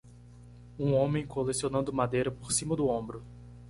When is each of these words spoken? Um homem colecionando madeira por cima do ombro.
Um 0.79 0.93
homem 0.95 1.27
colecionando 1.27 1.93
madeira 1.93 2.31
por 2.31 2.51
cima 2.51 2.75
do 2.75 2.87
ombro. 2.87 3.23